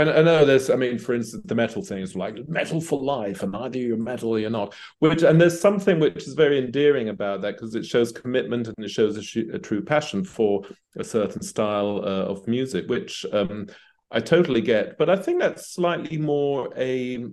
[0.00, 3.44] I, know there's, I mean, for instance, the metal thing is like metal for life,
[3.44, 4.74] and either you're metal or you're not.
[4.98, 8.84] Which, and there's something which is very endearing about that because it shows commitment and
[8.84, 10.62] it shows a, a, true passion for
[10.96, 13.68] a certain style uh, of music, which um,
[14.10, 14.98] I totally get.
[14.98, 17.26] But I think that's slightly more a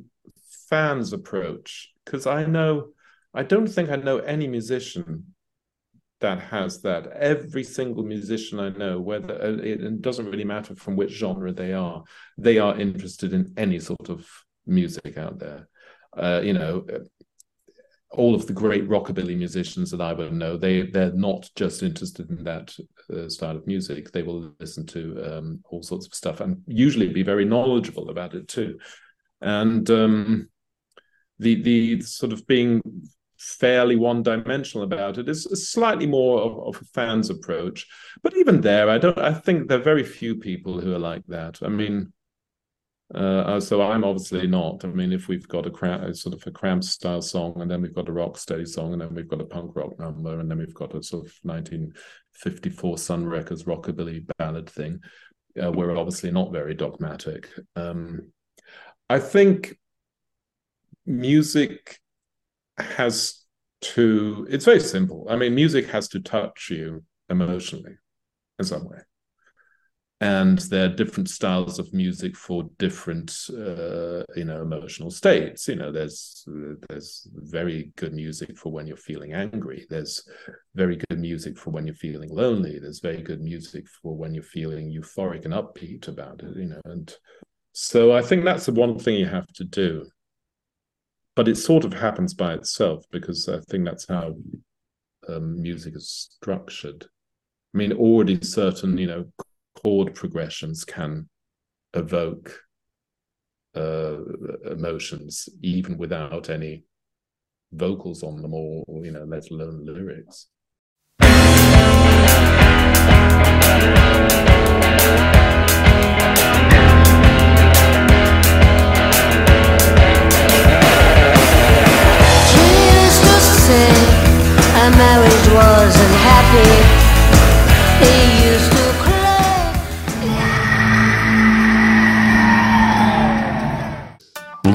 [0.69, 2.89] fan's approach because I know,
[3.33, 5.33] I don't think I know any musician
[6.21, 7.07] that has that.
[7.07, 11.73] Every single musician I know, whether uh, it, doesn't really matter from which genre they
[11.73, 12.03] are,
[12.37, 14.27] they are interested in any sort of
[14.65, 15.67] music out there.
[16.15, 16.99] Uh, you know, uh,
[18.11, 22.29] all of the great rockabilly musicians that I would know, they they're not just interested
[22.29, 22.75] in that
[23.13, 24.11] uh, style of music.
[24.11, 28.35] They will listen to um, all sorts of stuff and usually be very knowledgeable about
[28.35, 28.79] it too.
[29.39, 30.49] And um,
[31.39, 32.81] the the sort of being
[33.41, 35.27] fairly one dimensional about it.
[35.27, 37.87] It's, slightly more of, of, a fan's approach.
[38.21, 39.17] But even there, I don't.
[39.17, 41.59] I think there are very few people who are like that.
[41.63, 42.13] I mean,
[43.13, 44.85] uh, so I'm obviously not.
[44.85, 47.81] I mean, if we've got a, cram, sort of a cramp style song, and then
[47.81, 50.49] we've got a rock steady song, and then we've got a punk rock number, and
[50.49, 54.99] then we've got a sort of 1954 Sun Records rockabilly ballad thing,
[55.61, 57.49] uh, we're obviously not very dogmatic.
[57.75, 58.31] Um,
[59.09, 59.77] I think
[61.05, 61.99] music
[62.77, 63.45] has
[63.81, 65.27] to it's very simple.
[65.29, 67.97] I mean music has to touch you emotionally
[68.59, 68.99] in some way.
[70.19, 75.67] And there are different styles of music for different uh, you know emotional states.
[75.67, 76.45] You know there's
[76.87, 79.87] there's very good music for when you're feeling angry.
[79.89, 80.23] There's
[80.75, 82.77] very good music for when you're feeling lonely.
[82.77, 86.81] There's very good music for when you're feeling euphoric and upbeat about it you know
[86.85, 87.15] and
[87.73, 90.05] so i think that's the one thing you have to do
[91.41, 94.35] but it sort of happens by itself because I think that's how
[95.27, 97.07] um, music is structured.
[97.73, 99.25] I mean, already certain, you know,
[99.83, 101.27] chord progressions can
[101.95, 102.61] evoke
[103.75, 104.19] uh,
[104.69, 106.83] emotions even without any
[107.71, 110.45] vocals on them or, or you know, let alone lyrics.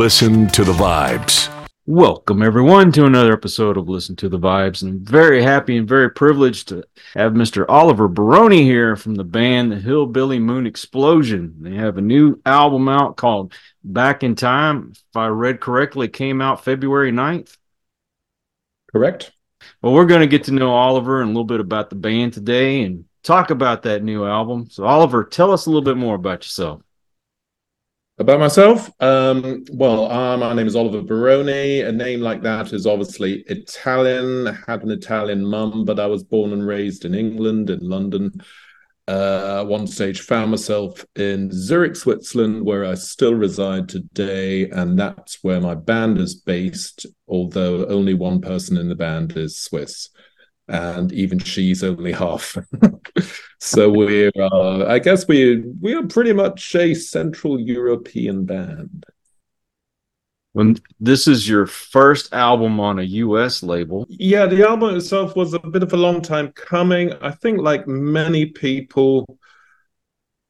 [0.07, 1.53] Listen to the vibes.
[1.85, 4.83] Welcome, everyone, to another episode of Listen to the Vibes.
[4.83, 6.85] And I'm very happy and very privileged to
[7.15, 7.67] have Mr.
[7.69, 11.57] Oliver Baroni here from the band The Hillbilly Moon Explosion.
[11.59, 13.53] They have a new album out called
[13.83, 14.93] Back in Time.
[14.93, 17.57] If I read correctly, came out February 9th.
[18.93, 19.33] Correct.
[19.83, 22.33] Well, we're going to get to know Oliver and a little bit about the band
[22.33, 24.69] today and talk about that new album.
[24.71, 26.81] So, Oliver, tell us a little bit more about yourself.
[28.19, 28.91] About myself?
[29.01, 31.83] Um, well, uh, my name is Oliver Baroni.
[31.83, 34.49] A name like that is obviously Italian.
[34.49, 38.33] I had an Italian mum, but I was born and raised in England, in London
[39.09, 45.43] uh, one stage found myself in Zurich, Switzerland, where I still reside today, and that's
[45.45, 47.07] where my band is based.
[47.29, 50.11] Although only one person in the band is Swiss,
[50.69, 52.57] and even she's only half.
[53.61, 59.07] so we're, uh, I guess we we are pretty much a Central European band
[60.57, 64.07] when this is your first album on a US label.
[64.09, 67.13] Yeah, the album itself was a bit of a long time coming.
[67.21, 69.39] I think, like many people,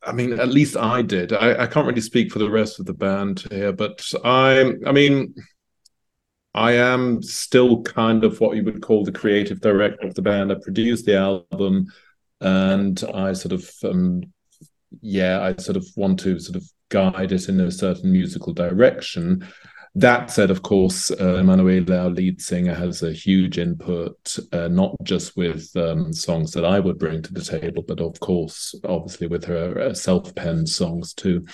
[0.04, 1.32] I mean, at least I did.
[1.32, 4.92] I, I can't really speak for the rest of the band here, but I, I
[4.92, 5.34] mean,
[6.56, 10.50] I am still kind of what you would call the creative director of the band.
[10.50, 11.86] I produced the album,
[12.40, 14.22] and I sort of, um,
[15.00, 19.46] yeah, I sort of want to sort of guide it in a certain musical direction
[19.96, 24.94] that said, of course, uh, Emanuela, our lead singer, has a huge input, uh, not
[25.02, 29.26] just with um, songs that I would bring to the table, but of course, obviously,
[29.26, 31.46] with her uh, self-penned songs too.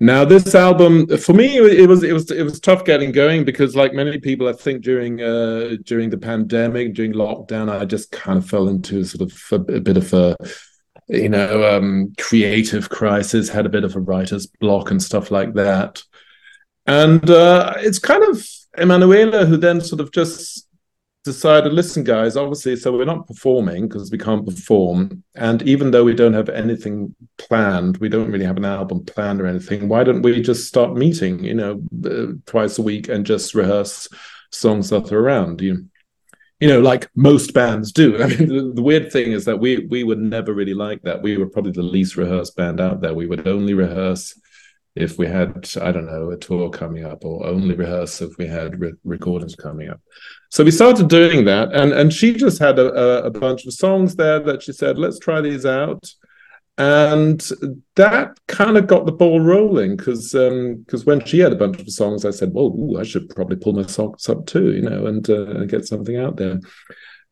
[0.00, 3.76] Now, this album for me, it was it was it was tough getting going because,
[3.76, 8.38] like many people, I think during uh, during the pandemic, during lockdown, I just kind
[8.38, 10.36] of fell into sort of a, a bit of a
[11.08, 15.54] you know um, creative crisis, had a bit of a writer's block and stuff like
[15.54, 16.02] that.
[16.86, 18.44] And uh, it's kind of
[18.76, 20.66] Emanuela who then sort of just
[21.24, 25.24] decided, listen, guys, obviously, so we're not performing because we can't perform.
[25.34, 29.40] And even though we don't have anything planned, we don't really have an album planned
[29.40, 33.24] or anything, why don't we just start meeting, you know, uh, twice a week and
[33.24, 34.06] just rehearse
[34.50, 35.88] songs that are around you?
[36.60, 38.22] You know, like most bands do.
[38.22, 41.22] I mean, the, the weird thing is that we we were never really like that.
[41.22, 43.12] We were probably the least rehearsed band out there.
[43.12, 44.38] We would only rehearse
[44.96, 48.46] if we had I don't know a tour coming up, or only rehearse if we
[48.46, 50.00] had re- recordings coming up.
[50.50, 54.16] So we started doing that, and and she just had a, a bunch of songs
[54.16, 56.04] there that she said, let's try these out
[56.76, 57.40] and
[57.94, 61.80] that kind of got the ball rolling because because um, when she had a bunch
[61.80, 64.82] of songs, I said, "Well, ooh, I should probably pull my socks up too, you
[64.82, 66.60] know, and uh, get something out there."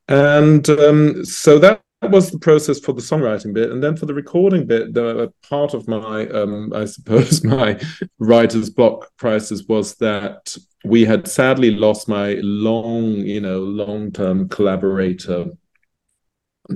[0.06, 4.15] And um, so that was the process for the songwriting bit, and then for the
[4.15, 7.81] recording bit, the part of my, um, I suppose, my
[8.19, 15.47] writer's block crisis was that we had sadly lost my long, you know, long-term collaborator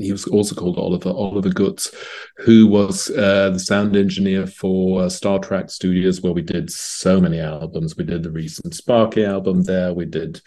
[0.01, 1.95] he was also called Oliver Oliver Goods,
[2.39, 7.21] who was uh, the sound engineer for uh, Star Trek Studios, where we did so
[7.21, 7.97] many albums.
[7.97, 9.95] We did the recent Sparky album there.
[9.95, 10.41] We did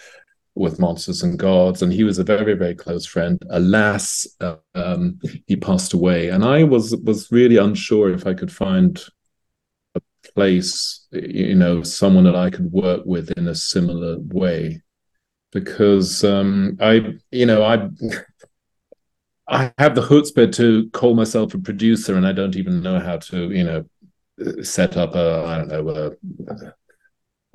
[0.59, 3.41] with Monsters and Gods, and he was a very very close friend.
[3.50, 8.51] Alas, uh, um, he passed away, and I was was really unsure if I could
[8.51, 9.01] find
[9.95, 10.01] a
[10.35, 14.81] place, you know, someone that I could work with in a similar way,
[15.51, 17.89] because um, I, you know, I.
[19.51, 23.17] I have the chutzpah to call myself a producer, and I don't even know how
[23.17, 23.83] to, you know,
[24.61, 26.73] set up a I don't know a,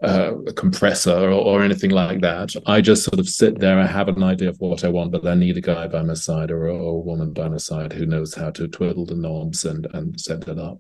[0.01, 2.55] a compressor or, or, anything like that.
[2.67, 3.79] I just sort of sit there.
[3.79, 6.15] I have an idea of what I want, but I need a guy by my
[6.15, 9.15] side or a, or a woman by my side who knows how to twiddle the
[9.15, 10.79] knobs and and set it up.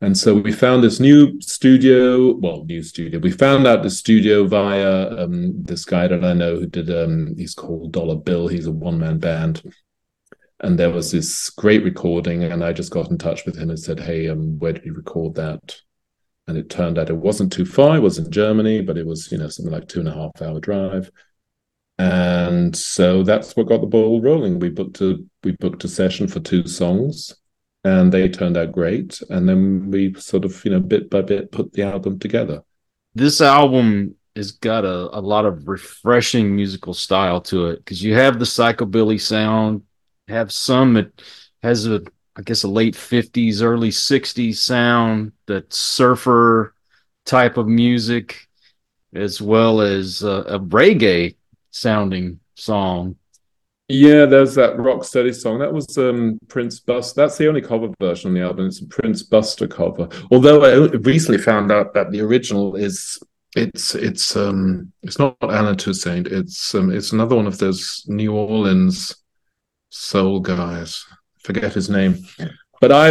[0.00, 3.20] And so we found this new studio, well, new studio.
[3.20, 6.90] We found out the studio via um, this guy that I know who did.
[6.90, 8.48] Um, he's called Dollar Bill.
[8.48, 9.62] He's a one man band
[10.60, 13.78] and there was this great recording and i just got in touch with him and
[13.78, 15.76] said hey um, where did you record that
[16.46, 17.96] and it turned out it wasn't too far.
[17.96, 20.42] It was in germany but it was you know something like two and a half
[20.42, 21.10] hour drive.
[21.98, 24.58] And so that's what got the ball rolling.
[24.58, 27.34] We booked a we booked a session for two songs
[27.84, 29.20] and they turned out great.
[29.30, 32.62] And then we sort of you know bit by bit put the album together.
[33.14, 38.14] This album has got a, a lot of refreshing musical style to it because you
[38.14, 39.82] have the psychobilly sound
[40.28, 41.22] have some it
[41.62, 42.02] has a
[42.36, 46.74] I guess a late 50s, early 60s sound, that surfer
[47.24, 48.48] type of music,
[49.14, 51.36] as well as a, a reggae
[51.70, 53.16] sounding song.
[53.88, 55.58] Yeah, there's that rock steady song.
[55.58, 57.20] That was um, Prince Buster.
[57.20, 58.66] That's the only cover version on the album.
[58.66, 60.08] It's a Prince Buster cover.
[60.30, 63.18] Although I recently found out that the original is
[63.54, 66.26] it's it's um it's not Allen Toussaint.
[66.26, 69.16] It's um it's another one of those New Orleans
[69.90, 71.04] soul guys.
[71.44, 72.24] Forget his name,
[72.80, 73.10] but I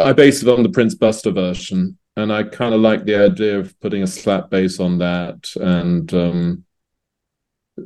[0.00, 3.58] I based it on the Prince Buster version, and I kind of like the idea
[3.58, 6.64] of putting a slap bass on that, and um,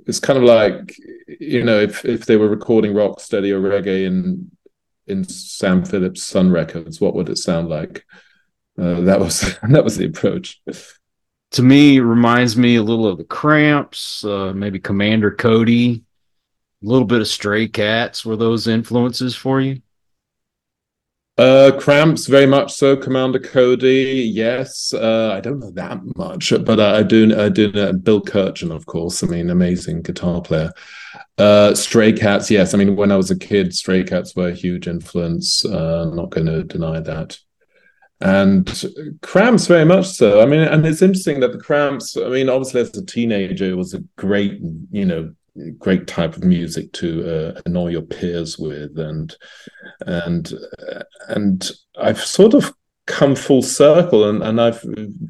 [0.07, 0.97] it's kind of like
[1.41, 4.51] you know if if they were recording rock steady or reggae in
[5.07, 8.05] in Sam Phillips Sun Records, what would it sound like?
[8.79, 10.61] Uh, that was that was the approach.
[11.53, 16.05] To me, reminds me a little of the Cramps, uh, maybe Commander Cody,
[16.83, 18.25] a little bit of Stray Cats.
[18.25, 19.83] Were those influences for you?
[21.39, 22.97] Uh, Cramps, very much so.
[22.97, 24.93] Commander Cody, yes.
[24.93, 27.35] Uh, I don't know that much, but uh, I do.
[27.41, 29.23] I do know Bill Kirchen, of course.
[29.23, 30.71] I mean, amazing guitar player.
[31.39, 32.75] Uh, Stray Cats, yes.
[32.75, 35.65] I mean, when I was a kid, Stray Cats were a huge influence.
[35.65, 37.39] Uh, not going to deny that.
[38.21, 38.67] And
[39.23, 40.43] Cramps, very much so.
[40.43, 42.19] I mean, and it's interesting that the Cramps.
[42.19, 45.33] I mean, obviously, as a teenager, it was a great, you know,
[45.79, 48.99] great type of music to uh, annoy your peers with.
[48.99, 49.35] And
[50.07, 50.53] and
[51.29, 52.75] and I've sort of
[53.07, 54.85] come full circle and, and I've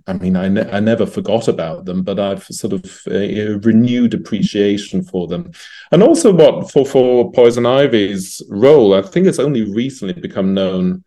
[0.07, 4.13] I mean I, ne- I never forgot about them but I've sort of uh, renewed
[4.13, 5.51] appreciation for them.
[5.91, 11.03] And also what for for Poison Ivy's role I think it's only recently become known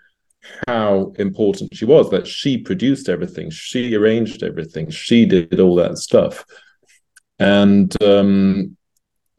[0.68, 5.98] how important she was that she produced everything she arranged everything she did all that
[5.98, 6.44] stuff.
[7.40, 8.78] And um,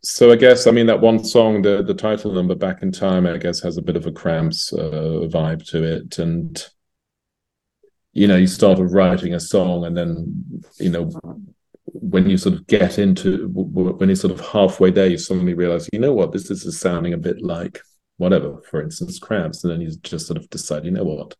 [0.04, 3.26] so I guess I mean that one song, the the title number "Back in Time,"
[3.26, 6.64] I guess has a bit of a Cramps uh, vibe to it, and
[8.12, 11.10] you know, you started writing a song, and then you know,
[11.86, 15.88] when you sort of get into when you're sort of halfway there, you suddenly realize,
[15.92, 17.80] you know what, this, this is sounding a bit like
[18.18, 21.34] whatever, for instance, Cramps, and then you just sort of decide, you know what,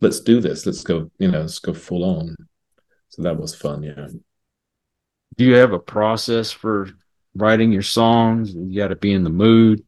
[0.00, 2.36] let's do this, let's go, you know, let's go full on.
[3.08, 4.06] So that was fun, yeah.
[5.36, 6.90] Do you have a process for
[7.34, 8.54] writing your songs?
[8.54, 9.84] You got to be in the mood.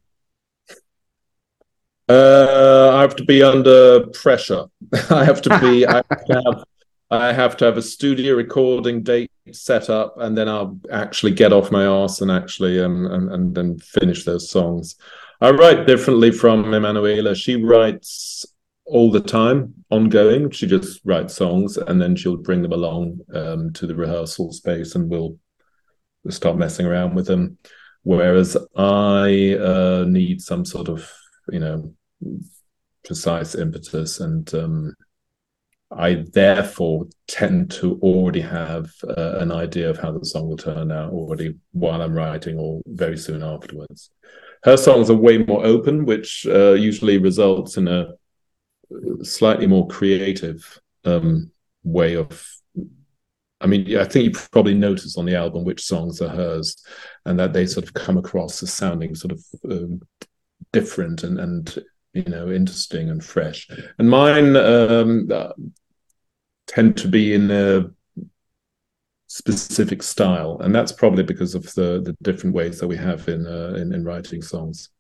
[2.09, 4.67] Uh, I have to be under pressure.
[5.11, 5.87] I have to be.
[5.87, 6.65] I, have to have,
[7.11, 11.53] I have to have a studio recording date set up, and then I'll actually get
[11.53, 14.97] off my ass and actually um, and and then finish those songs.
[15.41, 17.35] I write differently from Emanuela.
[17.35, 18.47] She writes
[18.87, 20.51] all the time, ongoing.
[20.51, 24.95] She just writes songs and then she'll bring them along um, to the rehearsal space
[24.95, 25.39] and we'll
[26.31, 27.59] start messing around with them.
[28.03, 31.11] Whereas I uh, need some sort of,
[31.51, 31.95] you know,
[33.05, 34.95] precise impetus and um,
[35.91, 40.91] I therefore tend to already have uh, an idea of how the song will turn
[40.91, 44.11] out already while I'm writing or very soon afterwards.
[44.65, 48.15] Her songs are way more open, which uh, usually results in a
[49.23, 51.51] slightly more creative um,
[51.83, 52.45] way of.
[53.65, 56.85] I mean, I think you probably noticed on the album which songs are hers,
[57.25, 60.03] and that they sort of come across as sounding sort of um,
[60.73, 61.79] different and and
[62.13, 63.67] you know interesting and fresh.
[63.99, 65.29] And mine um,
[66.67, 67.91] tend to be in a
[69.29, 73.47] specific style, and that's probably because of the the different ways that we have in
[73.47, 74.91] uh, in, in writing songs.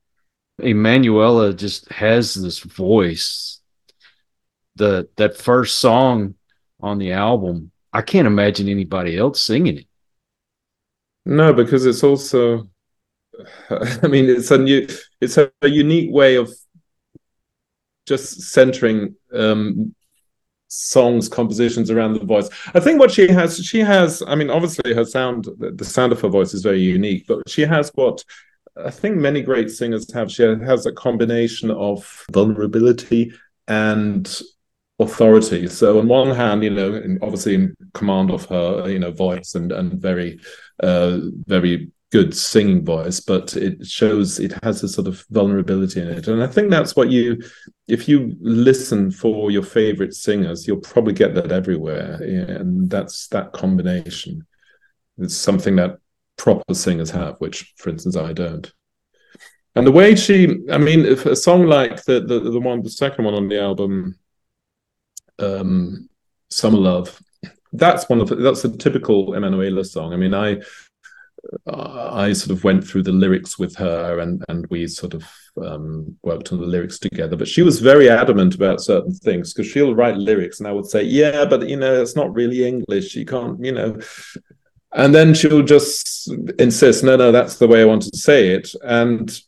[0.62, 3.60] Emanuela just has this voice.
[4.76, 6.36] The that first song
[6.80, 9.86] on the album, I can't imagine anybody else singing it.
[11.24, 12.68] No, because it's also
[13.70, 14.86] I mean it's a new
[15.20, 16.52] it's a, a unique way of
[18.06, 19.94] just centering um,
[20.68, 24.92] songs compositions around the voice i think what she has she has i mean obviously
[24.92, 28.24] her sound the sound of her voice is very unique but she has what
[28.84, 33.32] i think many great singers have she has a combination of vulnerability
[33.68, 34.42] and
[35.00, 39.54] authority so on one hand you know obviously in command of her you know voice
[39.54, 40.38] and and very
[40.82, 46.06] uh very good singing voice, but it shows it has a sort of vulnerability in
[46.06, 46.28] it.
[46.28, 47.42] And I think that's what you,
[47.88, 52.14] if you listen for your favorite singers, you'll probably get that everywhere.
[52.22, 54.46] And that's that combination.
[55.18, 55.98] It's something that
[56.36, 58.72] proper singers have, which, for instance, I don't.
[59.74, 62.90] And the way she, I mean, if a song like the the, the one, the
[62.90, 64.16] second one on the album,
[65.38, 66.08] um,
[66.50, 67.20] "Summer Love,"
[67.72, 70.12] that's one of the, that's a typical Emanuela song.
[70.12, 70.60] I mean, I
[71.66, 75.24] I sort of went through the lyrics with her and and we sort of
[75.62, 77.36] um, worked on the lyrics together.
[77.36, 80.86] But she was very adamant about certain things because she'll write lyrics and I would
[80.86, 83.14] say, yeah, but you know, it's not really English.
[83.14, 83.98] You can't, you know.
[84.92, 88.70] And then she'll just insist, no, no, that's the way I want to say it.
[88.82, 89.38] And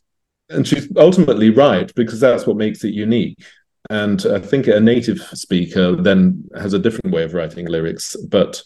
[0.49, 3.43] and she's ultimately right because that's what makes it unique.
[3.89, 8.61] And I think a native speaker then has a different way of writing lyrics, but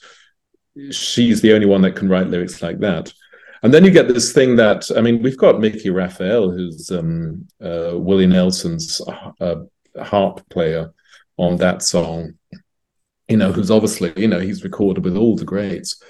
[0.92, 3.14] she's the only one that can write lyrics like that.
[3.64, 7.48] And then you get this thing that I mean, we've got Mickey Raphael, who's um,
[7.64, 9.02] uh, Willie Nelson's
[9.40, 9.56] uh,
[10.02, 10.92] harp player
[11.38, 12.34] on that song.
[13.28, 16.02] You know, who's obviously you know he's recorded with all the greats,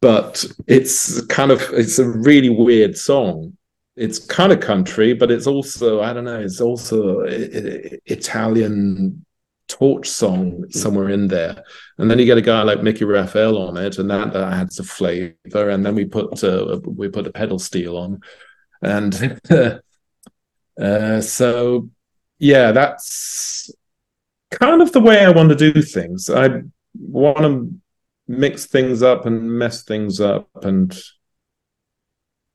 [0.00, 3.56] but it's kind of it's a really weird song.
[3.96, 6.40] It's kind of country, but it's also I don't know.
[6.40, 9.24] It's also Italian
[9.68, 11.64] torch song somewhere in there.
[11.98, 14.84] And then you get a guy like mickey raphael on it and that, adds a
[14.84, 15.70] flavor.
[15.70, 18.20] And then we put uh, we put a pedal steel on.
[18.82, 19.40] And
[20.80, 21.88] uh, so
[22.38, 23.70] yeah that's
[24.50, 26.30] kind of the way i want to do things.
[26.30, 26.62] I
[26.94, 27.72] want to
[28.28, 30.96] mix things up and mess things up and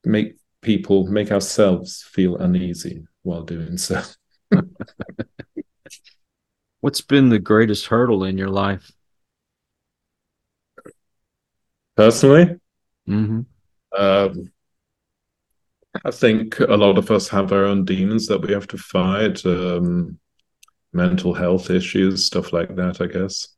[0.03, 4.01] make people make ourselves feel uneasy while doing so
[6.81, 8.91] What's been the greatest hurdle in your life?
[11.95, 12.55] Personally,
[13.07, 13.41] mm-hmm.
[13.95, 14.51] um,
[16.03, 19.45] I think a lot of us have our own demons that we have to fight,
[19.45, 20.17] um,
[20.91, 23.49] mental health issues, stuff like that, I guess.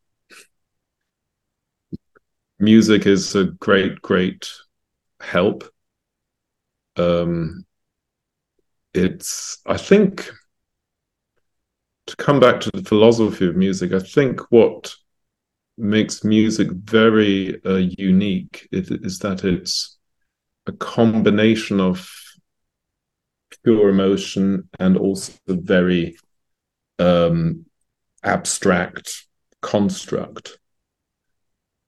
[2.60, 4.52] Music is a great, great
[5.22, 5.64] help.
[6.96, 7.66] Um,
[8.94, 10.30] it's, I think,
[12.08, 14.94] to come back to the philosophy of music, I think what
[15.78, 19.98] makes music very uh, unique is, is, that it's
[20.68, 22.08] a combination of
[23.64, 26.16] pure emotion and also very
[27.00, 27.66] um,
[28.24, 29.26] abstract
[29.62, 30.58] construct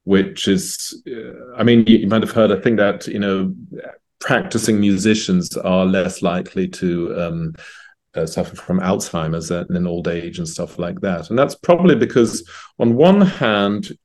[0.05, 3.53] which is uh, i mean you, you, might have heard i think that you know
[4.19, 7.53] practicing musicians are less likely to um,
[8.15, 11.29] uh, suffer from Alzheimer's in old age and stuff like that.
[11.29, 13.97] And that's probably because, on one hand,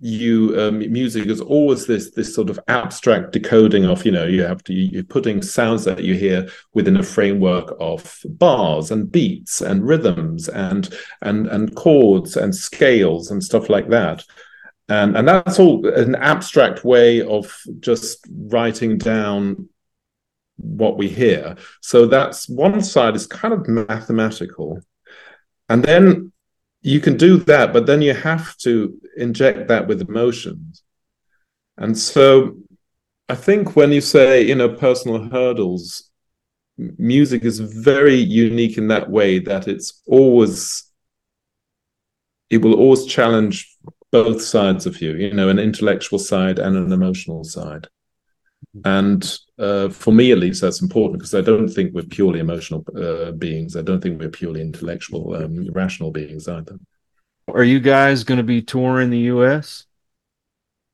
[0.00, 4.42] you um, music is always this this sort of abstract decoding of you know you
[4.42, 9.60] have to you're putting sounds that you hear within a framework of bars and beats
[9.60, 14.24] and rhythms and and and chords and scales and stuff like that
[14.90, 19.68] and and that's all an abstract way of just writing down
[20.56, 21.56] what we hear.
[21.80, 24.80] So that's one side is kind of mathematical.
[25.68, 26.32] and then
[26.82, 30.82] you can do that, but then you have to inject that with emotions.
[31.76, 32.56] And so
[33.28, 36.10] I think when you say, you know, personal hurdles,
[36.98, 40.84] music is very unique in that way that it's always
[42.48, 43.76] it will always challenge
[44.10, 47.88] both sides of you, you know, an intellectual side and an emotional side.
[48.84, 52.84] And uh, for me, at least, that's important because I don't think we're purely emotional
[52.96, 53.76] uh, beings.
[53.76, 56.78] I don't think we're purely intellectual, um, rational beings either.
[57.48, 59.86] Are you guys going to be touring the U.S.?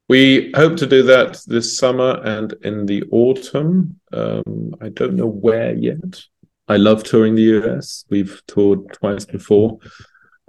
[0.09, 3.99] We hope to do that this summer and in the autumn.
[4.13, 6.23] Um, I don't know where yet.
[6.69, 8.05] I love touring the US.
[8.09, 9.79] We've toured twice before,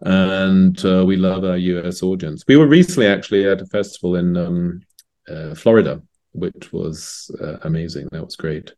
[0.01, 2.43] and uh, we love our US audience.
[2.47, 4.81] We were recently actually at a festival in um,
[5.27, 6.01] uh, Florida,
[6.33, 8.07] which was uh, amazing.
[8.11, 8.73] That was great.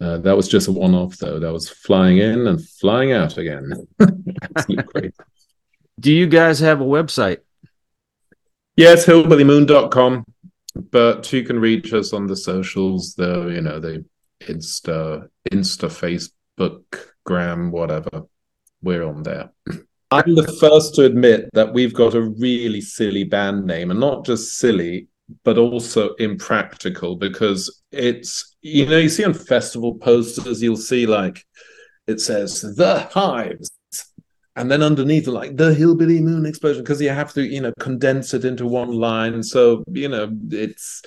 [0.00, 1.38] Uh, that was just a one off, though.
[1.38, 3.70] That was flying in and flying out again.
[4.86, 5.14] great.
[5.98, 7.38] Do you guys have a website?
[8.76, 10.24] Yes, hillbillymoon.com.
[10.74, 14.04] But you can reach us on the socials, the you know, the
[14.42, 16.84] Insta, Insta, Facebook,
[17.24, 18.22] Gram, whatever.
[18.80, 19.50] We're on there.
[20.10, 24.24] I'm the first to admit that we've got a really silly band name, and not
[24.24, 25.08] just silly,
[25.44, 31.44] but also impractical because it's you know, you see on festival posters, you'll see like
[32.06, 33.70] it says the hives
[34.56, 38.34] and then underneath like the hillbilly moon explosion because you have to you know condense
[38.34, 39.42] it into one line.
[39.42, 41.02] So you know it's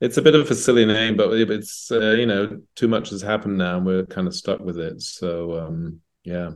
[0.00, 3.22] it's a bit of a silly name but it's uh, you know too much has
[3.22, 5.02] happened now and we're kind of stuck with it.
[5.02, 6.52] So um yeah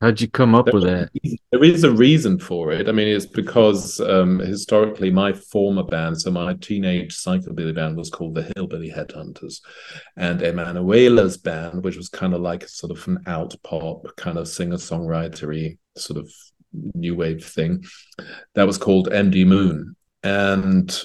[0.00, 1.10] how'd you come up there, with that?
[1.50, 2.88] There is a reason for it.
[2.88, 8.10] I mean it's because um historically my former band so my teenage psychobilly band was
[8.10, 9.60] called the hillbilly headhunters.
[10.16, 14.48] And emanuela's band which was kind of like sort of an out pop kind of
[14.48, 16.30] singer songwritery sort of
[16.94, 17.84] new wave thing
[18.54, 21.02] that was called MD Moon, and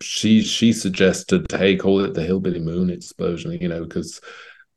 [0.00, 4.20] she she suggested, hey, call it the Hillbilly Moon Explosion, you know, because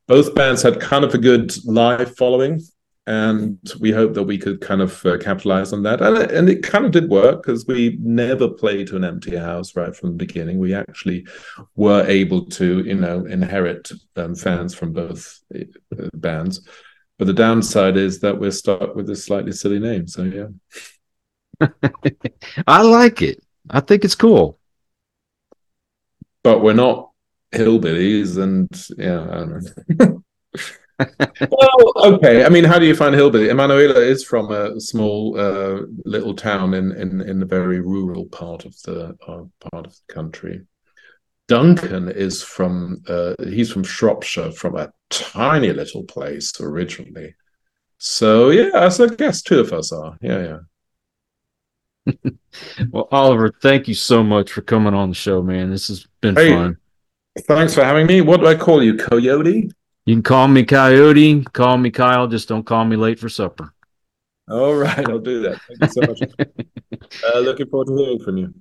[0.08, 2.62] both bands had kind of a good live following,
[3.08, 6.50] and we hope that we could kind of uh, capitalize on that, and it, and
[6.50, 10.10] it kind of did work because we never played to an empty house right from
[10.10, 10.60] the beginning.
[10.60, 11.26] We actually
[11.76, 15.64] were able to, you know, inherit um, fans from both uh,
[16.14, 16.62] bands
[17.18, 20.08] but the downside is that we're stuck with a slightly silly name.
[20.08, 20.48] So yeah.
[22.68, 23.44] I like it.
[23.70, 24.60] I think it's cool.
[26.44, 27.12] But we're not
[27.52, 30.24] hillbillies and yeah, I don't know.
[31.00, 32.44] well, okay.
[32.44, 33.50] I mean, how do you find hillbilly?
[33.50, 38.66] Emanuela is from a small uh, little town in, in in the very rural part
[38.66, 40.62] of the uh, part of the country.
[41.48, 47.36] Duncan is from uh, he's from Shropshire, from a tiny little place originally.
[48.00, 50.18] So yeah, so I guess two of us are.
[50.22, 50.60] Yeah,
[52.06, 52.32] yeah.
[52.92, 55.70] well, Oliver, thank you so much for coming on the show, man.
[55.70, 56.78] This has been hey, fun.
[57.42, 58.22] Thanks for having me.
[58.22, 59.70] What do I call you, Coyote?
[60.08, 63.74] You can call me Coyote, call me Kyle, just don't call me late for supper.
[64.50, 65.60] All right, I'll do that.
[65.68, 67.12] Thank you so much.
[67.36, 68.54] uh, looking forward to hearing from you.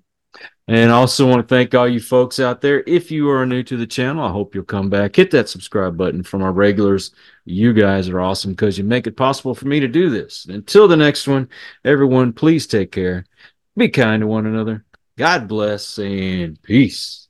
[0.66, 2.82] And I also want to thank all you folks out there.
[2.88, 5.14] If you are new to the channel, I hope you'll come back.
[5.14, 7.12] Hit that subscribe button from our regulars.
[7.44, 10.46] You guys are awesome because you make it possible for me to do this.
[10.46, 11.48] Until the next one,
[11.84, 13.24] everyone, please take care.
[13.76, 14.84] Be kind to one another.
[15.16, 17.28] God bless and peace.